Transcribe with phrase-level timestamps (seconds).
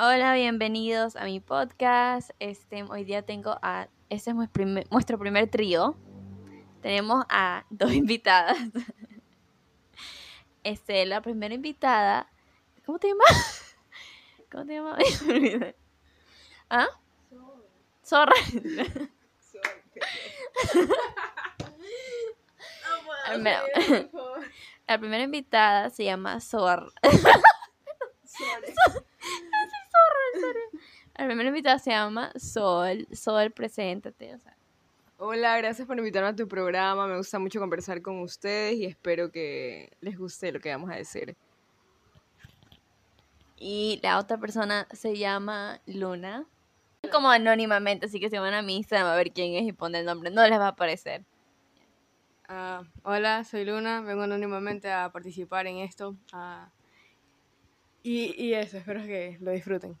[0.00, 2.30] Hola, bienvenidos a mi podcast.
[2.38, 4.36] Este, hoy día tengo a, este es
[4.90, 5.96] nuestro primer trío.
[6.82, 8.56] Tenemos a dos invitadas.
[10.62, 12.30] Este, la primera invitada,
[12.86, 13.76] ¿cómo te llamas?
[14.52, 14.98] ¿Cómo te llamas?
[16.70, 16.86] ¿Ah?
[18.04, 18.34] Zorra.
[24.86, 26.92] La primera invitada se llama Zorra.
[31.18, 33.08] La primera invitada se llama Sol.
[33.12, 34.38] Sol, preséntate.
[35.16, 37.08] Hola, gracias por invitarme a tu programa.
[37.08, 40.94] Me gusta mucho conversar con ustedes y espero que les guste lo que vamos a
[40.94, 41.36] decir.
[43.56, 46.46] Y la otra persona se llama Luna.
[47.10, 50.02] Como anónimamente, así que si van a mi Instagram a ver quién es y ponen
[50.02, 51.24] el nombre, no les va a aparecer.
[52.46, 56.14] Ah, hola, soy Luna, vengo anónimamente a participar en esto.
[56.32, 56.70] Ah,
[58.04, 59.98] y, y eso, espero que lo disfruten.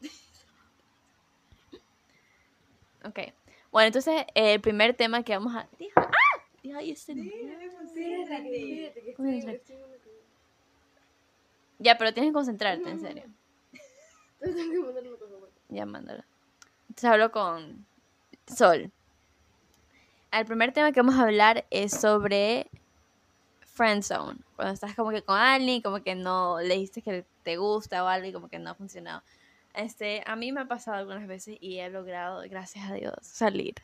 [3.04, 3.18] Ok.
[3.70, 5.68] Bueno, entonces el primer tema que vamos a...
[5.96, 6.10] ¡Ah!
[11.78, 13.24] Ya, pero tienes que concentrarte, en serio.
[15.68, 16.24] Ya, mándalo.
[16.88, 17.86] Entonces hablo con
[18.46, 18.90] Sol.
[20.32, 22.68] El primer tema que vamos a hablar es sobre
[23.60, 24.40] friendzone.
[24.56, 28.08] Cuando estás como que con alguien, como que no le dices que te gusta o
[28.08, 29.22] algo y como que no ha funcionado.
[29.74, 33.74] Este, a mí me ha pasado algunas veces y he logrado, gracias a Dios, salir.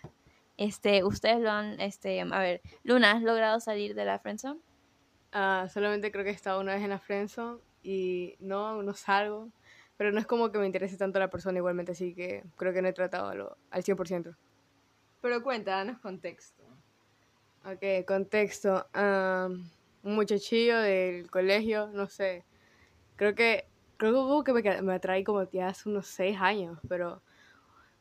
[0.57, 4.61] Este, ustedes lo han, este, a ver, Luna, ¿has logrado salir de la friendzone?
[5.33, 9.51] Ah, solamente creo que he estado una vez en la friendzone y no, no salgo.
[9.97, 12.83] Pero no es como que me interese tanto la persona igualmente, así que creo que
[12.83, 14.37] no he tratado al 100%.
[15.23, 16.63] Pero cuéntanos contexto.
[17.65, 18.87] Ok, contexto.
[18.95, 22.45] un muchachillo del colegio, no sé.
[23.17, 23.67] Creo que
[23.97, 27.23] creo que me, me atrae como ya hace unos seis años, pero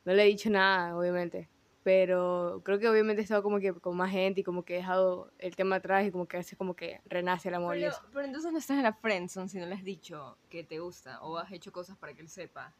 [0.05, 1.49] no le he dicho nada, obviamente.
[1.83, 4.77] Pero creo que obviamente he estado como que con más gente y como que he
[4.77, 7.89] dejado el tema atrás y como que hace como que renace el amor pero, y
[7.89, 8.01] eso.
[8.11, 11.21] Pero entonces no estás en la friendzone si no le has dicho que te gusta
[11.21, 12.73] o has hecho cosas para que él sepa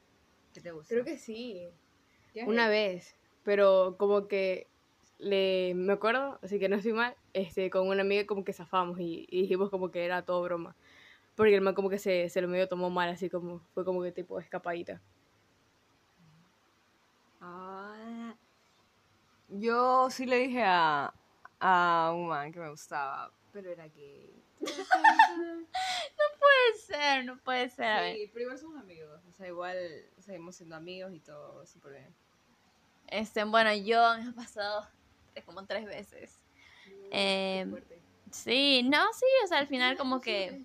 [0.54, 0.92] que te gusta.
[0.92, 1.70] Creo que sí.
[2.48, 4.68] Una vez, pero como que
[5.20, 9.00] le me acuerdo, así que no estoy mal, este con una amiga como que zafamos
[9.00, 10.75] y, y dijimos como que era todo broma.
[11.35, 14.01] Porque el man como que se, se lo medio tomó mal, así como, fue como
[14.01, 15.01] que tipo escapadita.
[17.41, 18.34] Ah,
[19.50, 21.13] yo sí le dije a,
[21.59, 24.41] a un man que me gustaba, pero era gay.
[24.62, 28.16] no puede ser, no puede ser.
[28.16, 29.78] Sí, pero igual somos amigos, o sea, igual
[30.19, 32.16] seguimos siendo amigos y todo súper bien.
[33.07, 34.88] Este, bueno, yo me ha pasado
[35.45, 36.40] como tres veces.
[37.12, 37.66] Eh,
[38.31, 40.63] sí, no, sí, o sea, al final como que...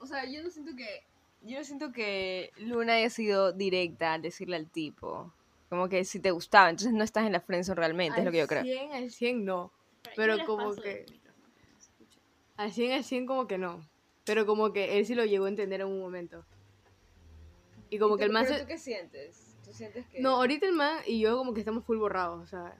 [0.00, 1.04] O sea, yo no siento que.
[1.42, 5.32] Yo no siento que Luna haya sido directa al decirle al tipo.
[5.68, 8.38] Como que si te gustaba, entonces no estás en la friendzone realmente, es lo que
[8.38, 8.60] yo creo.
[8.60, 9.72] Al 100, al 100 no.
[10.16, 11.06] Pero, como que.
[12.56, 13.86] Al 100, al 100 como que no.
[14.24, 16.44] Pero como que él sí lo llegó a entender en un momento.
[17.90, 19.56] Y como que el man ¿Pero tú qué sientes?
[19.64, 20.20] ¿Tú sientes que.?
[20.20, 22.76] No, ahorita el man y yo como que estamos full borrados, o sea.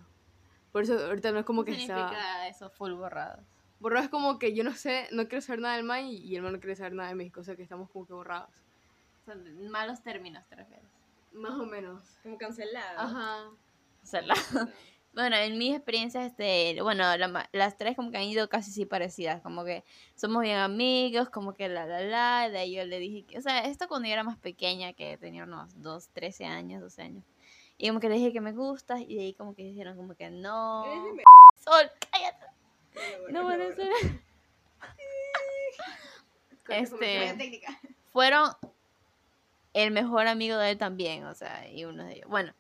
[0.73, 2.49] Por eso ahorita no es como ¿Qué que significa está.
[2.49, 3.41] eso, full borrados?
[3.81, 6.43] Borrado es como que yo no sé, no quiero saber nada del man y el
[6.43, 8.51] man no quiere saber nada de mí, cosa que estamos como que borrados.
[9.25, 10.87] Son malos términos, te refieres.
[11.33, 12.03] Más o menos.
[12.23, 12.99] Como cancelado.
[12.99, 13.51] Ajá.
[15.15, 19.43] Bueno, en mis experiencias, este, bueno, las tres como que han ido casi sí parecidas,
[19.43, 19.83] como que
[20.15, 23.41] somos bien amigos, como que la, la, la, de ahí yo le dije, que, o
[23.41, 27.25] sea, esto cuando yo era más pequeña, que tenía unos 2, 13 años, 12 años,
[27.79, 30.15] y como que le dije que me gusta, y de ahí como que dijeron como
[30.15, 30.85] que no,
[31.65, 32.47] Sol, cállate,
[33.31, 33.93] no puede ser.
[36.69, 37.63] este,
[38.11, 38.51] fueron
[39.75, 42.29] el mejor amigo de él también, o sea, y uno de ellos.
[42.29, 42.55] Bueno,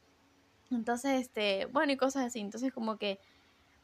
[0.71, 2.41] entonces, este, bueno, y cosas así.
[2.41, 3.19] Entonces, como que,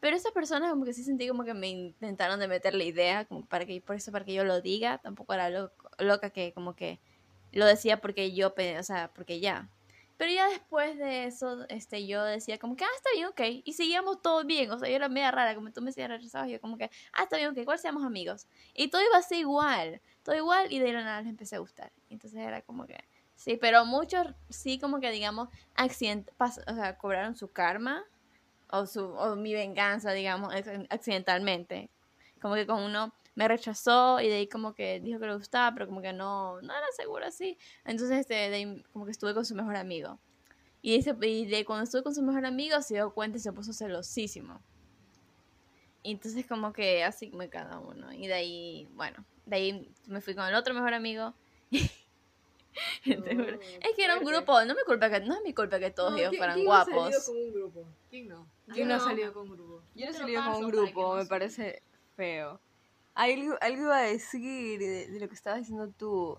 [0.01, 3.25] pero esas personas como que sí sentí como que me intentaron de meter la idea,
[3.25, 6.75] como para que, por eso para que yo lo diga, tampoco era loca que como
[6.75, 7.01] que
[7.53, 9.69] lo decía porque yo, o sea, porque ya.
[10.17, 13.63] Pero ya después de eso, este, yo decía como que, ah, está bien, ok.
[13.65, 14.71] Y seguíamos todo bien.
[14.71, 17.25] O sea, yo era media rara, como tú me decías rechazado, yo como que, ah,
[17.25, 18.47] está bien, ok, igual seamos amigos.
[18.75, 21.93] Y todo iba así igual, todo igual, y de la nada les empecé a gustar.
[22.11, 22.97] Entonces era como que,
[23.35, 28.05] sí, pero muchos sí como que, digamos, accident o sea, cobraron su karma
[28.71, 30.55] o, su, o mi venganza, digamos,
[30.91, 31.91] accidentalmente.
[32.41, 35.73] Como que con uno me rechazó y de ahí como que dijo que le gustaba,
[35.75, 37.59] pero como que no, no era seguro así.
[37.85, 40.19] Entonces, este, de ahí como que estuve con su mejor amigo.
[40.83, 43.53] Y, ese, y de cuando estuve con su mejor amigo se dio cuenta y se
[43.53, 44.61] puso celosísimo.
[46.03, 48.13] Y entonces como que así me cada uno.
[48.13, 51.35] Y de ahí, bueno, de ahí me fui con el otro mejor amigo.
[51.71, 51.91] es
[53.97, 56.37] que era un grupo, no, me culpa que, no es mi culpa que todos ellos
[56.37, 56.93] fueran guapos.
[56.93, 57.87] ¿Quién no ha salido con un grupo?
[58.11, 58.47] ¿Quién no?
[58.73, 59.83] ¿Quién no, ha salido con un grupo?
[59.95, 61.83] Yo no he salido con un grupo, me parece
[62.17, 62.61] feo.
[63.15, 66.39] Algo, algo iba a decir de, de, lo que estabas diciendo tú.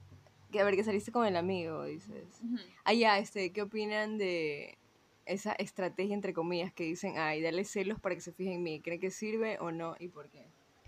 [0.51, 2.41] Que a ver, que saliste con el amigo, dices.
[2.83, 4.77] Ah, ya, este, ¿qué opinan de
[5.25, 8.81] esa estrategia, entre comillas, que dicen, ay, dale celos para que se fijen en mí?
[8.81, 9.95] ¿Creen que sirve o no?
[9.99, 10.45] ¿Y por qué?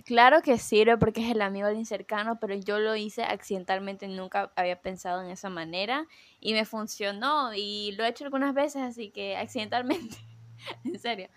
[0.07, 4.53] Claro que sirve porque es el amigo del cercano, pero yo lo hice accidentalmente, nunca
[4.55, 6.07] había pensado en esa manera
[6.39, 10.15] y me funcionó y lo he hecho algunas veces, así que accidentalmente,
[10.85, 11.27] en serio.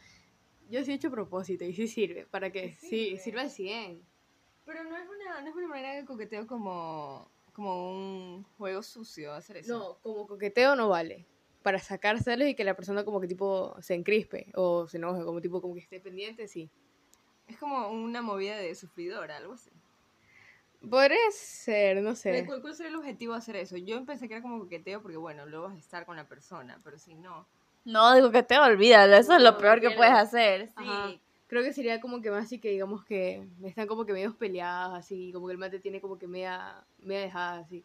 [0.68, 4.09] Yo sí he hecho a propósito y sí sirve, para que sí, sirve al 100.
[4.70, 9.34] Pero no es una, no es una manera de coqueteo como, como un juego sucio
[9.34, 9.76] hacer eso.
[9.76, 11.26] No, como coqueteo no vale.
[11.64, 15.40] Para sacárselos y que la persona como que tipo se encrispe o se enoje, como
[15.40, 16.70] tipo como que esté pendiente, sí.
[17.48, 19.72] Es como una movida de sufridor, algo así.
[20.88, 22.46] Podría ser, no sé.
[22.46, 23.76] ¿Cuál, ¿Cuál, sería el objetivo de hacer eso?
[23.76, 26.80] Yo pensé que era como coqueteo porque, bueno, luego vas a estar con la persona,
[26.84, 27.48] pero si no...
[27.84, 30.68] No, de coqueteo, olvídalo, eso es lo peor que puedes hacer.
[30.78, 31.20] Sí.
[31.50, 34.96] Creo que sería como que más así que digamos que están como que medio peleados,
[34.96, 37.82] así, como que el mate tiene como que media, media dejada, así.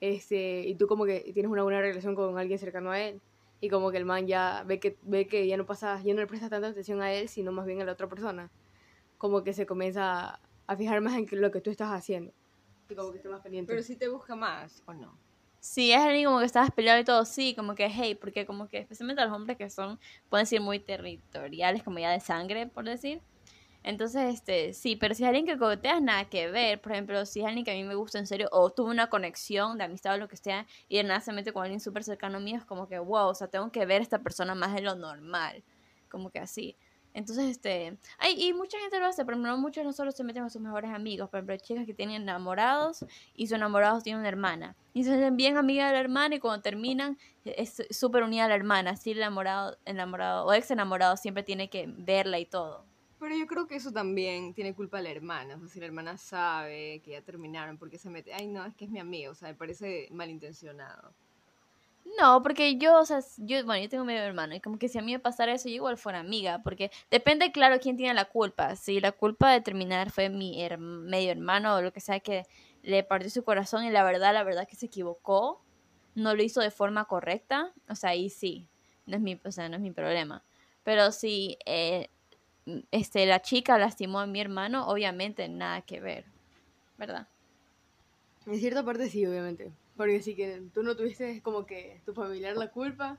[0.00, 3.20] Este, y tú como que tienes una buena relación con alguien cercano a él
[3.60, 6.20] y como que el man ya ve que ve que ya no pasa, ya no
[6.20, 8.52] le presta tanta atención a él, sino más bien a la otra persona
[9.18, 10.38] como que se comienza
[10.68, 12.32] a fijar más en lo que tú estás haciendo.
[12.88, 13.72] Y como que esté más pendiente.
[13.72, 15.18] Pero si te busca más, ¿o no?
[15.64, 18.66] Sí, es alguien como que estabas peleado y todo, sí, como que hey, porque como
[18.68, 22.84] que especialmente los hombres que son, pueden ser muy territoriales, como ya de sangre, por
[22.84, 23.22] decir.
[23.84, 26.80] Entonces, este, sí, pero si es alguien que coqueteas, nada que ver.
[26.80, 29.08] Por ejemplo, si es alguien que a mí me gusta en serio, o tuve una
[29.08, 32.04] conexión de amistad o lo que sea, y de nada se mete con alguien súper
[32.04, 34.74] cercano mío, es como que, wow, o sea, tengo que ver a esta persona más
[34.74, 35.64] de lo normal.
[36.08, 36.76] Como que así.
[37.14, 40.42] Entonces, este, hay, y mucha gente lo hace, pero no muchos no solo se meten
[40.42, 43.04] con sus mejores amigos, por ejemplo, chicas que tienen enamorados
[43.34, 44.76] y sus enamorados tienen una hermana.
[44.94, 48.48] Y se sienten bien amigas de la hermana y cuando terminan es súper unida a
[48.48, 52.84] la hermana, así el enamorado, enamorado o ex enamorado siempre tiene que verla y todo.
[53.22, 55.60] Pero yo creo que eso también tiene culpa la hermana.
[55.62, 58.34] O si la hermana sabe que ya terminaron, porque se mete?
[58.34, 59.30] Ay, no, es que es mi amigo.
[59.30, 61.14] O sea, me parece malintencionado.
[62.18, 64.98] No, porque yo, o sea, yo, bueno, yo tengo medio hermano y como que si
[64.98, 68.26] a mí me pasara eso, yo igual fuera amiga, porque depende, claro, quién tiene la
[68.26, 68.76] culpa.
[68.76, 72.44] Si la culpa de terminar fue mi medio hermano o lo que sea que
[72.82, 75.62] le partió su corazón y la verdad, la verdad que se equivocó,
[76.14, 78.66] no lo hizo de forma correcta, o sea, ahí sí,
[79.06, 80.42] no es mi, o sea, no es mi problema.
[80.82, 82.10] Pero si eh,
[82.90, 86.24] este, la chica lastimó a mi hermano, obviamente nada que ver,
[86.98, 87.28] ¿verdad?
[88.46, 89.70] En cierta parte sí, obviamente.
[89.96, 93.18] Porque si que tú no tuviste como que tu familiar la culpa,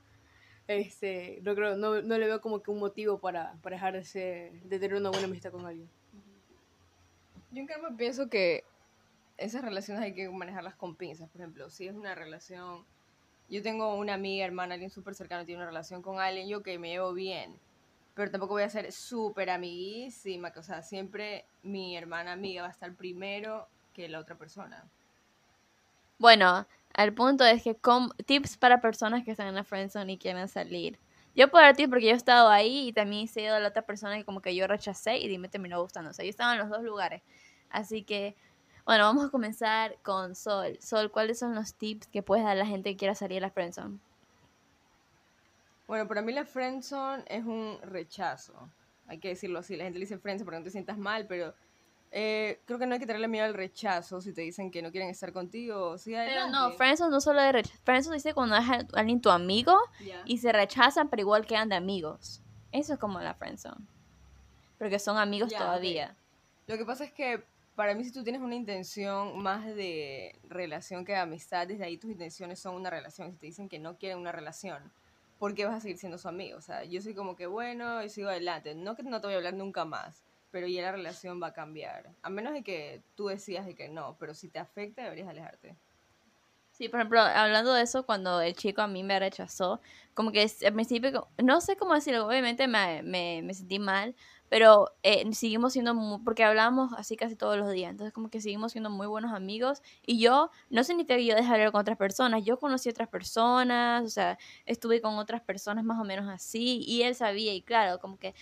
[0.68, 4.62] este, no creo, no, no le veo como que un motivo para, para dejar de,
[4.70, 5.90] tener una buena amistad con alguien.
[7.52, 8.64] Yo en cambio pienso que
[9.38, 11.30] esas relaciones hay que manejarlas con pinzas.
[11.30, 12.86] Por ejemplo, si es una relación,
[13.50, 16.80] yo tengo una amiga, hermana, alguien súper cercano, tiene una relación con alguien, yo que
[16.80, 17.60] me llevo bien,
[18.16, 22.72] pero tampoco voy a ser súper amiguísima, o sea, siempre mi hermana amiga va a
[22.72, 24.90] estar primero que la otra persona.
[26.20, 27.78] Bueno, el punto es que
[28.26, 31.00] tips para personas que están en la friendzone y quieren salir.
[31.36, 33.82] Yo puedo dar tips porque yo he estado ahí y también he sido la otra
[33.82, 36.12] persona que como que yo rechacé y me terminó gustando.
[36.12, 37.24] O sea, yo estaba en los dos lugares.
[37.70, 38.36] Así que,
[38.86, 40.78] bueno, vamos a comenzar con Sol.
[40.80, 43.42] Sol, ¿cuáles son los tips que puedes dar a la gente que quiera salir de
[43.42, 43.98] la friendzone?
[45.88, 48.70] Bueno, para mí la friendzone es un rechazo.
[49.08, 49.76] Hay que decirlo así.
[49.76, 51.56] La gente le dice friendzone porque no te sientas mal, pero
[52.16, 54.92] eh, creo que no hay que tenerle miedo al rechazo si te dicen que no
[54.92, 55.98] quieren estar contigo.
[55.98, 57.80] Sí, pero no, friendzone no solo de rechazo.
[57.84, 59.76] Friendzone dice cuando es alguien tu amigo
[60.26, 62.44] y se rechazan, pero igual quedan de amigos.
[62.72, 63.84] Eso es como la friendzone.
[64.78, 66.16] Porque son amigos todavía.
[66.68, 67.44] Lo que pasa es que
[67.76, 71.98] para mí si tú tienes una intención más de relación que de amistad, desde ahí
[71.98, 73.32] tus intenciones son una relación.
[73.32, 74.92] Si te dicen que no quieren una relación,
[75.40, 76.60] ¿por qué vas a seguir siendo su amigo?
[76.60, 78.76] O sea, yo soy como que bueno y sigo adelante.
[78.76, 81.54] No que no te voy a hablar nunca más pero ya la relación va a
[81.54, 82.12] cambiar.
[82.22, 85.76] A menos de que tú decías de que no, pero si te afecta deberías alejarte.
[86.70, 89.82] Sí, por ejemplo, hablando de eso, cuando el chico a mí me rechazó,
[90.14, 94.16] como que al principio, no sé cómo decirlo, obviamente me, me, me sentí mal,
[94.48, 98.74] pero eh, seguimos siendo, porque hablábamos así casi todos los días, entonces como que seguimos
[98.74, 101.98] siendo muy buenos amigos y yo, no significa que yo deje de hablar con otras
[101.98, 106.84] personas, yo conocí otras personas, o sea, estuve con otras personas más o menos así
[106.88, 108.36] y él sabía y claro, como que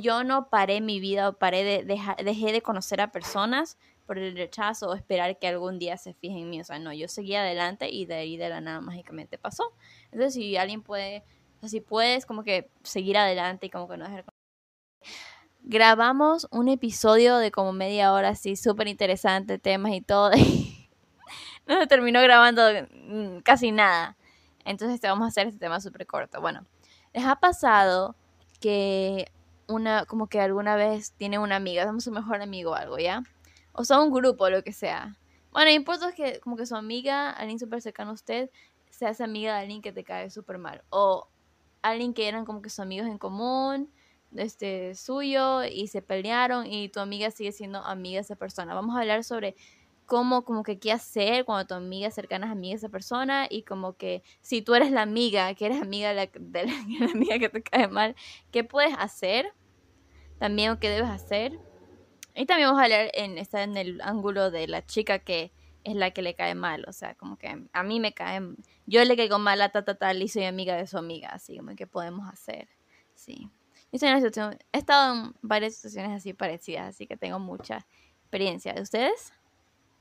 [0.00, 4.36] yo no paré mi vida o paré de, dejé de conocer a personas por el
[4.36, 6.60] rechazo o esperar que algún día se fijen en mí.
[6.60, 9.72] O sea, no, yo seguí adelante y de ahí de la nada mágicamente pasó.
[10.06, 11.24] Entonces, si alguien puede,
[11.56, 14.24] o sea, si puedes como que seguir adelante y como que no dejar...
[15.66, 20.30] Grabamos un episodio de como media hora así, súper interesante, temas y todo.
[21.66, 22.62] no se terminó grabando
[22.92, 24.16] mm, casi nada.
[24.66, 26.40] Entonces te vamos a hacer este tema súper corto.
[26.40, 26.66] Bueno,
[27.14, 28.14] ¿les ha pasado
[28.60, 29.30] que
[29.68, 33.22] una, como que alguna vez tiene una amiga, somos su mejor amigo o algo, ¿ya?
[33.72, 35.16] O sea, un grupo, lo que sea.
[35.50, 38.50] Bueno, el importante es que como que su amiga, alguien súper cercano a usted,
[38.90, 40.82] se hace amiga de alguien que te cae súper mal.
[40.90, 41.28] O
[41.82, 43.92] alguien que eran como que sus amigos en común,
[44.34, 48.74] este suyo, y se pelearon y tu amiga sigue siendo amiga de esa persona.
[48.74, 49.56] Vamos a hablar sobre
[50.06, 53.62] cómo, como que qué hacer cuando tu amiga cercana es amiga de esa persona y
[53.62, 56.66] como que si tú eres la amiga, que eres amiga de la, de
[57.00, 58.14] la, amiga que te cae mal,
[58.50, 59.52] ¿qué puedes hacer?
[60.38, 61.58] También o qué debes hacer.
[62.34, 65.52] Y también vamos a hablar en, está en el ángulo de la chica que
[65.84, 68.40] es la que le cae mal, o sea, como que a mí me cae,
[68.86, 71.76] yo le caigo mal a ta, tal y soy amiga de su amiga, así como
[71.76, 72.68] que podemos hacer,
[73.14, 73.50] sí.
[73.92, 77.86] Una situación, he estado en varias situaciones así parecidas, así que tengo mucha
[78.22, 78.72] experiencia.
[78.72, 79.32] ¿De ustedes?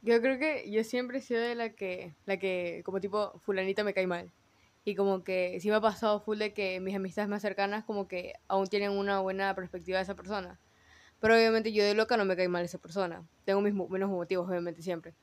[0.04, 3.86] Yo creo que yo siempre he sido de la que, la que como tipo, fulanita
[3.86, 4.32] me cae mal.
[4.84, 8.10] Y como que sí me ha pasado full de que mis amistades más cercanas como
[8.10, 10.60] que aún tienen una buena perspectiva de esa persona.
[11.22, 13.26] Pero obviamente yo de loca no me cae mal esa persona.
[13.46, 15.14] Tengo mis menos motivos, obviamente, siempre.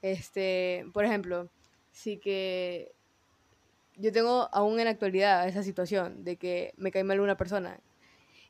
[0.00, 1.50] Este, por ejemplo,
[1.92, 2.92] sí que
[3.96, 7.80] yo tengo aún en la actualidad esa situación de que me cae mal una persona.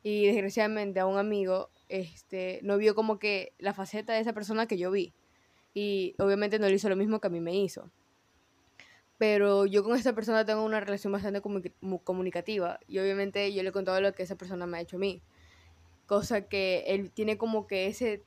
[0.05, 4.67] Y desgraciadamente a un amigo este, no vio como que la faceta de esa persona
[4.69, 5.13] que yo vi
[5.77, 7.91] y obviamente no le hizo lo mismo que a mí me hizo.
[9.19, 13.73] Pero yo con esta persona tengo una relación bastante comunicativa y obviamente yo le he
[13.73, 15.21] contado lo que esa persona me ha hecho a mí.
[16.07, 18.23] Cosa que él tiene como que ese,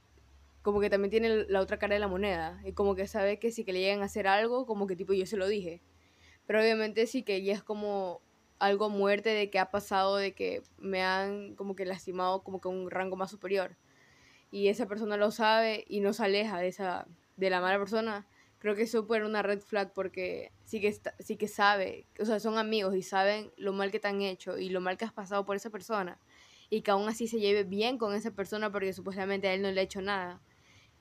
[0.62, 3.52] como que también tiene la otra cara de la moneda y como que sabe que
[3.52, 5.82] si que le llegan a hacer algo, como que tipo yo se lo dije.
[6.46, 8.22] Pero obviamente sí que ya es como
[8.60, 12.68] algo muerte de que ha pasado, de que me han como que lastimado como que
[12.68, 13.76] un rango más superior.
[14.52, 17.08] Y esa persona lo sabe y no se aleja de esa,
[17.40, 18.28] de la mala persona,
[18.60, 22.40] creo que puede ser una red flag porque sí que, sí que sabe, o sea,
[22.40, 25.14] son amigos y saben lo mal que te han hecho y lo mal que has
[25.14, 26.20] pasado por esa persona
[26.70, 29.72] y que aún así se lleve bien con esa persona porque supuestamente a él no
[29.72, 30.42] le ha hecho nada.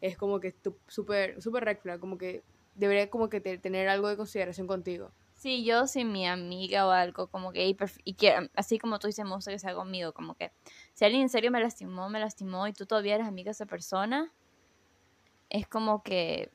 [0.00, 0.54] Es como que
[0.86, 2.44] súper super red flag, como que
[2.76, 5.10] debería como que tener algo de consideración contigo.
[5.34, 9.06] Sí, yo si mi amiga o algo, como que, y, y quiero, así como tú
[9.06, 10.50] dices, me gusta que sea conmigo, como que,
[10.94, 13.66] si alguien en serio me lastimó, me lastimó, y tú todavía eres amiga de esa
[13.66, 14.32] persona,
[15.50, 16.50] es como que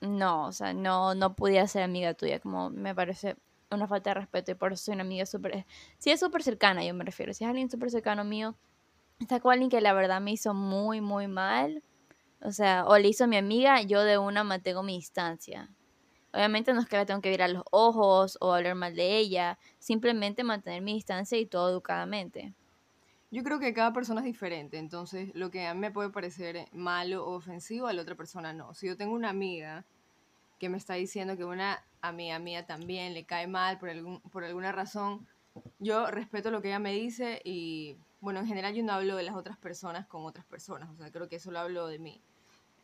[0.00, 3.36] no, o sea, no, no pudiera ser amiga tuya, como me parece
[3.70, 5.66] una falta de respeto y por eso soy una amiga súper,
[5.98, 8.54] si es súper cercana, yo me refiero, si es alguien súper cercano mío,
[9.20, 11.82] está con alguien que la verdad me hizo muy, muy mal,
[12.40, 15.70] o sea, o le hizo mi amiga, yo de una mantengo mi distancia.
[16.32, 19.18] Obviamente no es que la tengo que ver a los ojos o hablar mal de
[19.18, 22.52] ella, simplemente mantener mi distancia y todo educadamente.
[23.34, 26.68] Yo creo que cada persona es diferente, entonces lo que a mí me puede parecer
[26.70, 28.74] malo o ofensivo a la otra persona no.
[28.74, 29.84] Si yo tengo una amiga
[30.60, 34.44] que me está diciendo que una amiga mía también le cae mal por, algún, por
[34.44, 35.26] alguna razón,
[35.80, 39.24] yo respeto lo que ella me dice y bueno, en general yo no hablo de
[39.24, 42.20] las otras personas con otras personas, o sea, creo que eso lo hablo de mí.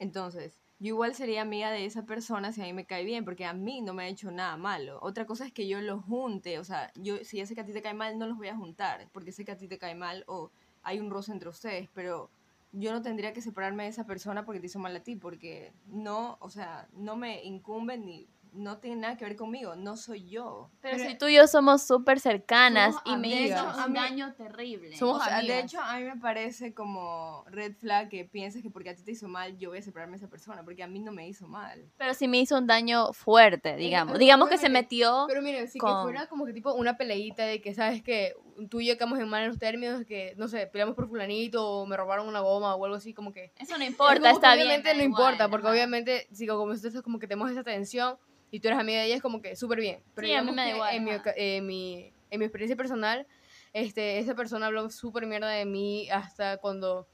[0.00, 3.44] Entonces, yo igual sería amiga de esa persona si a mí me cae bien, porque
[3.44, 4.98] a mí no me ha hecho nada malo.
[5.02, 7.66] Otra cosa es que yo los junte, o sea, yo si ya sé que a
[7.66, 9.78] ti te cae mal, no los voy a juntar, porque sé que a ti te
[9.78, 10.50] cae mal o
[10.82, 12.30] hay un roce entre ustedes, pero
[12.72, 15.72] yo no tendría que separarme de esa persona porque te hizo mal a ti, porque
[15.86, 20.28] no, o sea, no me incumbe ni no tiene nada que ver conmigo, no soy
[20.28, 20.70] yo.
[20.80, 24.96] Pero, si tú y yo somos súper cercanas y me hizo un daño terrible.
[24.96, 28.94] Somos de hecho, a mí me parece como red flag que pienses que porque a
[28.94, 31.12] ti te hizo mal, yo voy a separarme de esa persona, porque a mí no
[31.12, 31.90] me hizo mal.
[31.96, 34.18] Pero si me hizo un daño fuerte, digamos.
[34.18, 35.24] digamos que se metió.
[35.28, 38.34] Pero miren, si que fuera como que tipo una peleita de que, ¿sabes que
[38.68, 41.66] Tú y yo quedamos en mal en los términos, que, no sé, peleamos por fulanito
[41.66, 43.52] o me robaron una goma o algo así, como que.
[43.58, 44.66] Eso no importa, está bien.
[44.66, 48.18] Obviamente no importa, porque obviamente, si como es como que tenemos esa tensión
[48.50, 50.02] y tú eres amiga de ella, es como que súper bien.
[50.14, 50.94] Pero sí, a mí me da igual.
[50.94, 53.26] En mi, en, mi, en mi experiencia personal,
[53.72, 57.06] este, esa persona habló súper mierda de mí hasta cuando,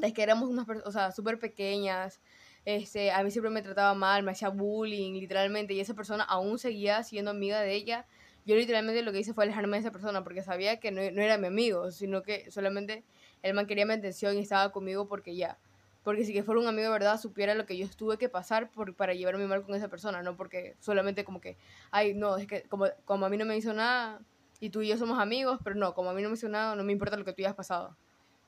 [0.00, 2.20] es que éramos unas personas, o sea, súper pequeñas.
[2.64, 6.58] Este, a mí siempre me trataba mal, me hacía bullying, literalmente, y esa persona aún
[6.58, 8.06] seguía siendo amiga de ella.
[8.48, 11.20] Yo literalmente lo que hice fue alejarme de esa persona porque sabía que no, no
[11.20, 13.04] era mi amigo, sino que solamente
[13.42, 15.58] el man quería mi atención y estaba conmigo porque ya.
[16.02, 18.70] Porque si que fuera un amigo de verdad, supiera lo que yo tuve que pasar
[18.70, 21.58] por, para llevarme mal con esa persona, no porque solamente como que,
[21.90, 24.22] ay, no, es que como, como a mí no me hizo nada
[24.60, 26.74] y tú y yo somos amigos, pero no, como a mí no me hizo nada,
[26.74, 27.98] no me importa lo que tú hayas pasado.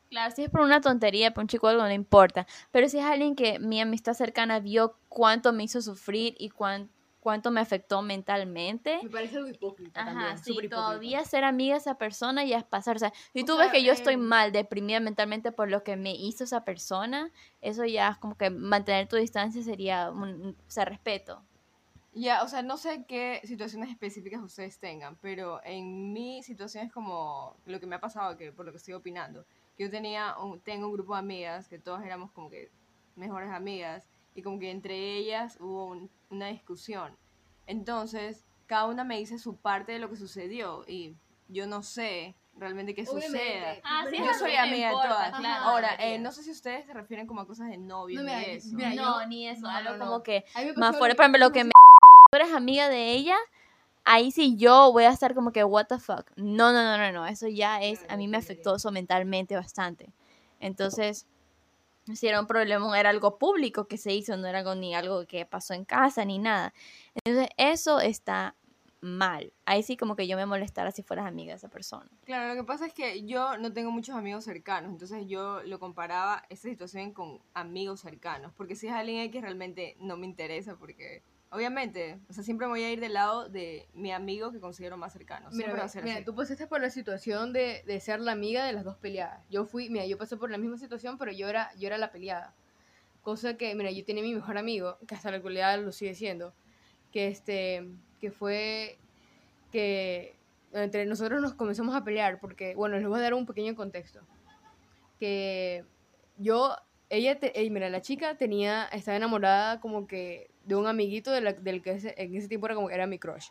[0.08, 2.46] Claro, si es por una tontería, por un chico algo no importa.
[2.70, 6.90] Pero si es alguien que mi amistad cercana vio cuánto me hizo sufrir y cuánto
[7.20, 8.98] cuánto me afectó mentalmente.
[9.02, 10.76] Me parece algo hipócrita Ajá, también, sí, hipócrita.
[10.76, 12.96] todavía ser amiga de esa persona ya es pasar.
[12.96, 15.70] O sea, si O tú sea, ves que yo estoy em, mal, deprimida mentalmente por
[15.70, 20.10] lo que me hizo esa persona, eso ya es como que mantener tu distancia sería
[20.10, 21.42] un, o sea, respeto.
[22.12, 26.92] Ya, o sea, no sé qué situaciones específicas ustedes tengan, pero en mi situación es
[26.92, 29.44] como lo que me ha pasado, que por lo que estoy opinando.
[29.76, 32.68] que Yo tenía un, tengo un grupo de amigas que todas éramos como que
[33.14, 37.16] mejores amigas y como que entre ellas hubo un- una discusión.
[37.66, 41.16] Entonces, cada una me dice su parte de lo que sucedió y
[41.48, 43.76] yo no sé realmente qué suceda.
[43.84, 45.36] Ah, sí, Yo soy amiga de todas.
[45.36, 48.26] claro, Ahora, eh, no sé si ustedes se refieren como a cosas de novio No,
[48.26, 48.68] ni mira, eso.
[48.76, 50.04] mira, no, yo- ni eso, no, algo no, no.
[50.10, 50.44] como que
[50.76, 51.16] más fuerte.
[51.16, 51.70] Por ejemplo, lo que me
[52.30, 53.36] tú eres amiga de ella,
[54.04, 56.30] ahí sí yo voy a estar como que, what the fuck.
[56.36, 57.26] No, no, no, no, no.
[57.26, 60.12] Eso ya es, a mí me afectó eso mentalmente bastante.
[60.60, 61.26] Entonces,
[62.14, 65.26] si era un problema, era algo público que se hizo, no era algo, ni algo
[65.26, 66.72] que pasó en casa, ni nada.
[67.14, 68.56] Entonces, eso está
[69.00, 69.52] mal.
[69.64, 72.10] Ahí sí como que yo me molestara si fueras amiga de esa persona.
[72.24, 75.78] Claro, lo que pasa es que yo no tengo muchos amigos cercanos, entonces yo lo
[75.78, 80.76] comparaba esta situación con amigos cercanos, porque si es alguien que realmente no me interesa,
[80.76, 84.60] porque obviamente, o sea, siempre me voy a ir del lado de mi amigo que
[84.60, 85.48] considero más cercano.
[85.50, 86.24] Mira, Siempre va a ve, ser mira, así.
[86.24, 89.42] tú pasaste por la situación de, de ser la amiga de las dos peleadas.
[89.50, 92.10] Yo fui, mira, yo pasé por la misma situación, pero yo era, yo era la
[92.12, 92.54] peleada.
[93.22, 96.54] Cosa que, mira, yo tenía mi mejor amigo, que hasta la actualidad lo sigue siendo,
[97.12, 97.86] que este,
[98.20, 98.98] que fue
[99.72, 100.34] que
[100.72, 104.20] entre nosotros nos comenzamos a pelear, porque, bueno, les voy a dar un pequeño contexto.
[105.18, 105.84] Que
[106.38, 106.76] yo,
[107.10, 111.52] ella, te, mira, la chica tenía, estaba enamorada como que de un amiguito de la-
[111.52, 113.48] del que ese- en ese tiempo era como que era mi crush.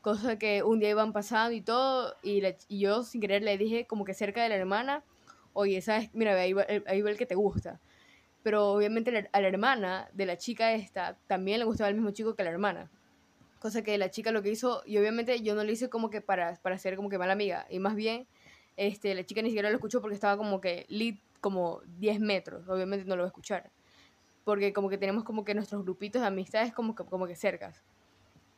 [0.00, 3.58] Cosa que un día iban pasando y todo, y, la- y yo sin querer le
[3.58, 5.02] dije como que cerca de la hermana,
[5.52, 7.80] oye, sabes, mira, ahí va, el- ahí va el que te gusta.
[8.42, 12.34] Pero obviamente a la hermana de la chica esta también le gustaba el mismo chico
[12.36, 12.90] que la hermana.
[13.58, 16.20] Cosa que la chica lo que hizo, y obviamente yo no lo hice como que
[16.20, 18.28] para, para ser como que mala amiga, y más bien,
[18.76, 22.68] este, la chica ni siquiera lo escuchó porque estaba como que lit como 10 metros,
[22.68, 23.70] obviamente no lo va a escuchar.
[24.46, 27.82] Porque como que tenemos como que nuestros grupitos de amistades como que, como que cercas.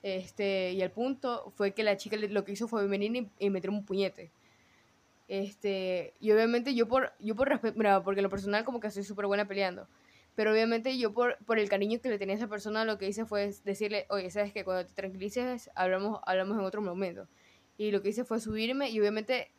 [0.02, 3.68] Este, y el punto fue que la chica lo que hizo fue venir y, y
[3.68, 4.30] un puñete.
[5.28, 9.24] Este, y obviamente yo por, yo por respeto, porque lo personal como que soy súper
[9.24, 9.88] buena peleando.
[10.34, 13.08] Pero obviamente yo por, por el cariño que le tenía a esa persona lo que
[13.08, 17.26] hice fue decirle, oye, sabes que cuando te tranquilices hablamos, hablamos en otro momento.
[17.78, 19.50] Y lo que hice fue subirme y obviamente...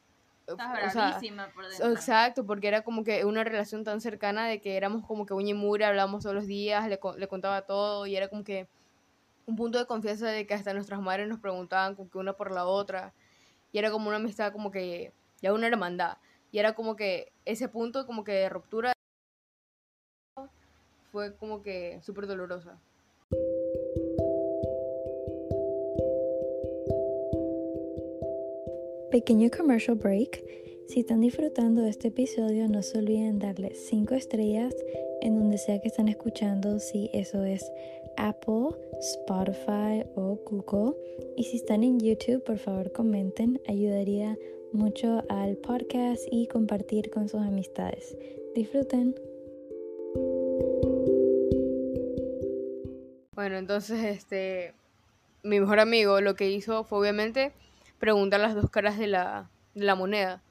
[0.55, 1.19] sea,
[1.53, 5.33] por Exacto, porque era como que una relación tan cercana de que éramos como que
[5.33, 8.67] uña y mugre, hablábamos todos los días, le, le contaba todo y era como que
[9.45, 12.51] un punto de confianza de que hasta nuestras madres nos preguntaban como que una por
[12.51, 13.13] la otra
[13.71, 16.17] y era como una amistad como que ya una hermandad
[16.51, 18.93] y era como que ese punto como que de ruptura
[21.11, 22.77] fue como que súper dolorosa.
[29.11, 30.43] Pequeño commercial break.
[30.87, 34.75] Si están disfrutando de este episodio, no se olviden darle 5 estrellas
[35.21, 37.65] en donde sea que están escuchando, si eso es
[38.17, 38.69] Apple,
[38.99, 40.95] Spotify o Google.
[41.35, 44.37] Y si están en YouTube, por favor comenten, ayudaría
[44.73, 48.15] mucho al podcast y compartir con sus amistades.
[48.53, 49.15] Disfruten.
[53.33, 54.73] Bueno, entonces este
[55.41, 57.53] mi mejor amigo lo que hizo fue obviamente
[57.99, 60.41] preguntar las dos caras de la, de la moneda.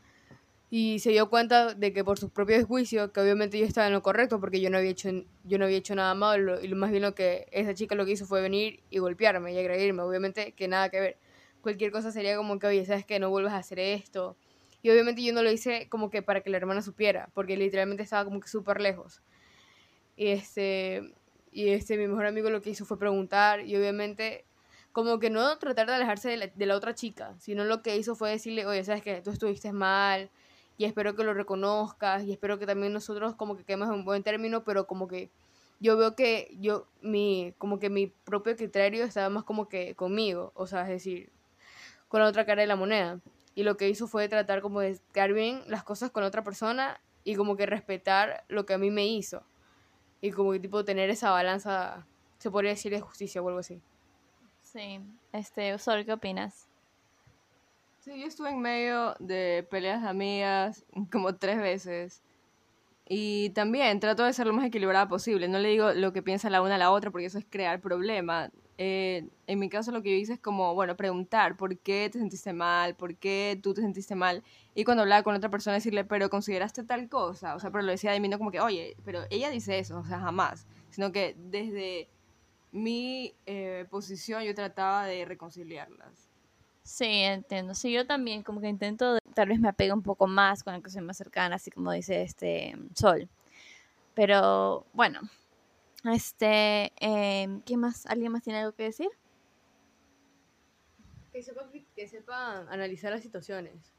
[0.71, 3.95] Y se dio cuenta de que por sus propios juicios, que obviamente yo estaba en
[3.95, 5.09] lo correcto porque yo no había hecho,
[5.45, 8.05] yo no había hecho nada malo y lo más bien lo que esa chica lo
[8.05, 11.19] que hizo fue venir y golpearme y agredirme, obviamente que nada que ver.
[11.63, 14.37] Cualquier cosa sería como que, oye, sabes que no vuelvas a hacer esto.
[14.83, 18.03] Y obviamente yo no lo hice como que para que la hermana supiera, porque literalmente
[18.03, 19.23] estaba como que súper lejos.
[20.17, 21.15] Y este,
[21.51, 24.45] y este, mi mejor amigo lo que hizo fue preguntar y obviamente
[24.99, 28.31] como que no tratar de alejarse de la, otra chica, sino lo que hizo fue
[28.31, 30.29] decirle, oye, sabes que tú estuviste mal
[30.77, 34.25] y espero que lo reconozcas y espero que también nosotros como que quedemos en buen
[34.25, 35.31] término, pero como que
[35.79, 40.51] yo veo que yo, mi, como que mi propio criterio estaba más como que conmigo,
[40.57, 41.31] o sea, es decir,
[42.09, 43.21] con la otra cara de la moneda.
[43.55, 47.01] Y lo que hizo fue tratar como de quedar bien las cosas con otra persona
[47.23, 49.45] y como que respetar lo que a mí me hizo.
[50.21, 52.05] Y como que tipo tener esa balanza,
[52.39, 53.81] se podría decir de justicia o algo así.
[54.79, 55.01] Sí,
[55.33, 56.69] este, Sol, ¿qué opinas?
[57.99, 62.23] Sí, yo estuve en medio de peleas amigas como tres veces.
[63.09, 65.49] Y también trato de ser lo más equilibrada posible.
[65.49, 67.81] No le digo lo que piensa la una a la otra porque eso es crear
[67.81, 68.53] problema.
[68.77, 72.21] Eh, en mi caso lo que yo hice es como, bueno, preguntar por qué te
[72.21, 74.45] sentiste mal, por qué tú te sentiste mal.
[74.77, 77.57] Y cuando hablaba con otra persona decirle, pero consideraste tal cosa.
[77.57, 79.99] O sea, pero lo decía de mí no como que, oye, pero ella dice eso,
[79.99, 80.69] o sea, jamás.
[80.91, 82.09] Sino que desde
[82.73, 86.29] mi eh, posición yo trataba de reconciliarlas.
[86.83, 87.75] Sí, entiendo.
[87.75, 90.81] Sí, yo también como que intento, tal vez me apego un poco más con la
[90.81, 93.29] que soy más cercana, así como dice este Sol.
[94.15, 95.21] Pero bueno,
[96.05, 98.07] este, eh, ¿qué más?
[98.07, 99.09] ¿Alguien más tiene algo que decir?
[101.33, 103.95] Que sepan, que sepan analizar las situaciones.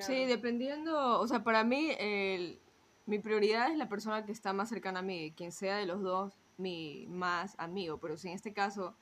[0.00, 2.58] Sí, dependiendo, o sea, para mí el,
[3.06, 6.02] mi prioridad es la persona que está más cercana a mí, quien sea de los
[6.02, 8.94] dos mi más amigo, pero si en este caso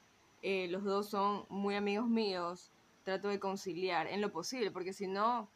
[0.43, 2.71] eh, los dos son muy amigos míos,
[3.03, 5.49] trato de conciliar en lo posible, porque si no,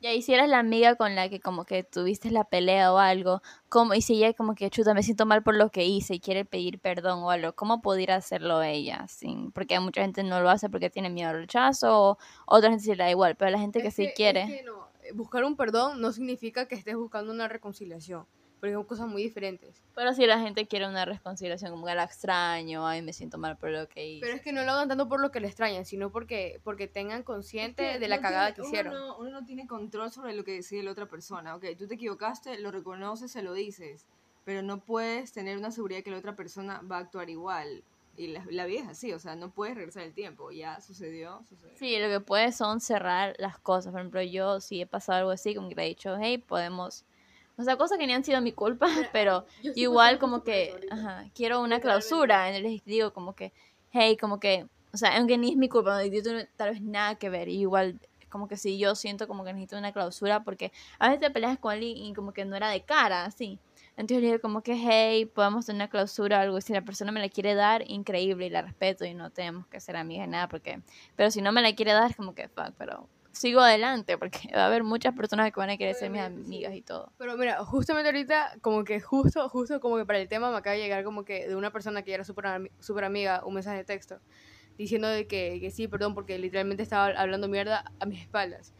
[0.00, 3.94] ya hicieras la amiga con la que como que tuviste la pelea o algo, como
[3.94, 6.44] y si ella como que chuta me siento mal por lo que hice y quiere
[6.44, 9.06] pedir perdón o algo, ¿cómo pudiera hacerlo ella?
[9.08, 12.86] Sin, porque mucha gente no lo hace porque tiene miedo al rechazo o otra gente
[12.90, 14.64] le da igual, pero la gente que, sí quiere.
[15.14, 18.26] Buscar un perdón no significa que estés buscando una reconciliación
[18.60, 19.82] porque son cosas muy diferentes.
[19.94, 23.56] Pero si la gente quiere una reconciliación, como que la extraño, ay, me siento mal
[23.56, 24.20] por lo que hice.
[24.20, 26.88] Pero es que no lo hagan tanto por lo que le extrañan, sino porque, porque
[26.88, 28.94] tengan consciente de la cagada que hicieron.
[28.94, 31.86] Uno no, uno no tiene control sobre lo que decide la otra persona, ok, tú
[31.86, 34.06] te equivocaste, lo reconoces, se lo dices,
[34.44, 37.84] pero no puedes tener una seguridad que la otra persona va a actuar igual.
[38.16, 41.40] Y la, la, vida es así, o sea, no puedes regresar el tiempo, ya sucedió,
[41.48, 41.78] sucedió.
[41.78, 43.92] Sí, lo que puedes son cerrar las cosas.
[43.92, 47.04] Por ejemplo, yo si he pasado algo así, como que le he dicho, hey, podemos
[47.58, 49.44] o sea, cosas que ni han sido mi culpa, pero
[49.74, 52.50] igual como que, ajá, quiero una clausura.
[52.52, 53.52] Les digo como que,
[53.90, 57.16] hey, como que, o sea, aunque ni es mi culpa, no tengo tal vez nada
[57.16, 57.48] que ver.
[57.48, 57.98] igual
[58.30, 61.58] como que sí, yo siento como que necesito una clausura porque a veces te peleas
[61.58, 63.58] con alguien y como que no era de cara, así.
[63.96, 66.60] Entonces le digo como que, hey, podemos tener una clausura o algo.
[66.60, 69.80] Si la persona me la quiere dar, increíble y la respeto y no tenemos que
[69.80, 70.80] ser amigas nada porque...
[71.16, 74.48] Pero si no me la quiere dar, es como que, fuck, pero sigo adelante, porque
[74.54, 77.12] va a haber muchas personas que van a querer ser mis amigas y todo.
[77.18, 80.74] Pero mira, justamente ahorita, como que justo, justo como que para el tema me acaba
[80.74, 83.84] de llegar como que de una persona que era súper super amiga, un mensaje de
[83.84, 84.20] texto,
[84.76, 88.74] diciendo de que, que, sí, perdón, porque literalmente estaba hablando mierda a mis espaldas.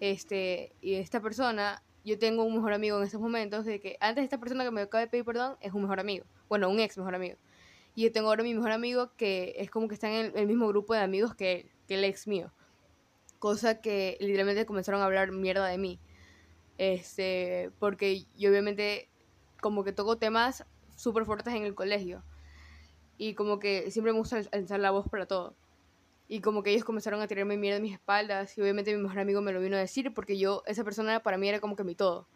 [0.00, 4.24] Este, y esta persona, yo tengo un mejor amigo en estos momentos, de que antes
[4.24, 6.98] esta persona que me acaba de pedir perdón es un mejor amigo, bueno, un ex
[6.98, 7.36] mejor amigo.
[7.96, 10.66] Y yo tengo ahora mi mejor amigo que es como que está en el, mismo
[10.66, 12.52] grupo de amigos que que el ex mío
[13.44, 16.00] cosa que literalmente comenzaron a hablar mierda de mí.
[16.78, 19.10] Este, porque yo obviamente
[19.60, 20.64] como que toco temas
[20.96, 22.22] súper fuertes en el colegio.
[23.18, 25.54] Y como que siempre me gusta alzar la voz para todo.
[26.26, 28.56] Y como que ellos comenzaron a tirarme mierda en mis espaldas.
[28.56, 31.36] Y obviamente mi mejor amigo me lo vino a decir porque yo, esa persona para
[31.36, 32.26] mí era como que mi todo.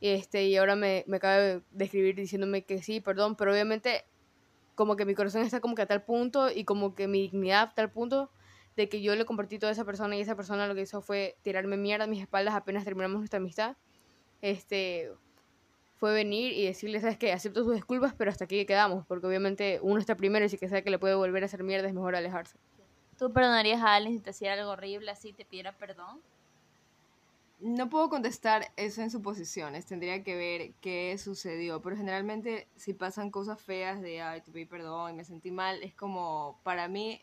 [0.00, 4.06] Este, y ahora me, me acaba de escribir diciéndome que sí, perdón, pero obviamente
[4.74, 7.64] como que mi corazón está como que a tal punto y como que mi dignidad
[7.64, 8.30] a tal punto
[8.76, 11.36] de que yo le compartí toda esa persona y esa persona lo que hizo fue
[11.42, 13.76] tirarme mierda a mis espaldas apenas terminamos nuestra amistad.
[14.42, 15.12] Este
[15.96, 19.78] fue venir y decirle, sabes que acepto sus disculpas, pero hasta aquí quedamos, porque obviamente
[19.80, 21.94] uno está primero y si que sabe que le puede volver a hacer mierda es
[21.94, 22.58] mejor alejarse.
[23.18, 26.20] ¿Tú perdonarías a alguien si te hiciera algo horrible así te pidiera perdón?
[27.60, 33.30] No puedo contestar eso en suposiciones, tendría que ver qué sucedió, pero generalmente si pasan
[33.30, 37.22] cosas feas de, ay, te pedí perdón y me sentí mal, es como, para mí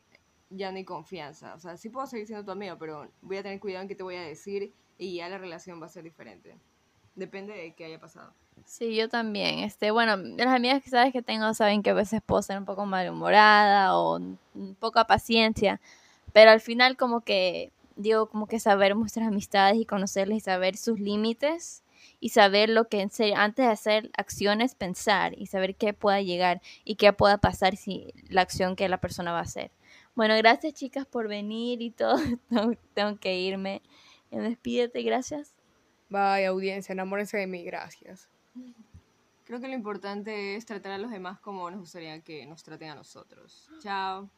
[0.51, 1.53] ya no hay confianza.
[1.55, 3.95] O sea, sí puedo seguir siendo tu amigo, pero voy a tener cuidado en qué
[3.95, 6.55] te voy a decir y ya la relación va a ser diferente.
[7.15, 8.33] Depende de qué haya pasado.
[8.65, 9.59] Sí, yo también.
[9.59, 12.65] Este, bueno, las amigas que sabes que tengo saben que a veces puedo ser un
[12.65, 14.19] poco malhumorada o
[14.79, 15.81] poca paciencia,
[16.33, 20.77] pero al final como que digo como que saber nuestras amistades y conocerles y saber
[20.77, 21.83] sus límites
[22.19, 23.01] y saber lo que
[23.35, 28.13] antes de hacer acciones, pensar y saber qué pueda llegar y qué pueda pasar si
[28.29, 29.71] la acción que la persona va a hacer.
[30.15, 32.17] Bueno, gracias chicas por venir y todo.
[32.93, 33.81] tengo, que irme.
[34.29, 35.55] Despídete, gracias.
[36.09, 38.29] Bye, audiencia, enamórense de mí, gracias.
[39.45, 42.89] Creo que lo importante es tratar a los demás como nos gustaría que nos traten
[42.89, 43.69] a nosotros.
[43.81, 44.29] Chao.